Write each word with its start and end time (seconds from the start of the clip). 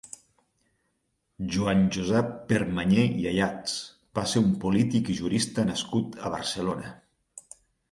Joan 1.55 1.83
Josep 1.97 2.31
Permanyer 2.53 3.05
i 3.19 3.29
Ayats 3.33 3.77
va 4.21 4.25
ser 4.33 4.43
un 4.47 4.57
polític 4.65 5.15
i 5.15 5.19
jurista 5.23 5.69
nascut 5.71 6.21
a 6.31 6.35
Barcelona. 6.39 6.95